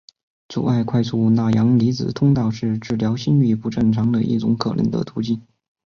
[0.47, 5.39] 阻碍快速钠阳离子通道是治疗心律不正常的一种可能的途径。